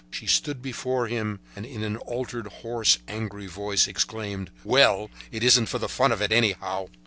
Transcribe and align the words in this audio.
She 0.09 0.25
stood 0.25 0.63
before 0.63 1.05
him 1.05 1.41
and 1.55 1.63
in 1.63 1.83
an 1.83 1.97
altered, 1.97 2.47
hoarse, 2.47 2.97
angry 3.07 3.45
voice 3.45 3.87
exclaimed: 3.87 4.49
"Well, 4.63 5.11
it 5.31 5.43
isn't 5.43 5.67
for 5.67 5.77
the 5.77 5.87
fun 5.87 6.11
of 6.11 6.23
it, 6.23 6.31
anyhow!" 6.31 6.87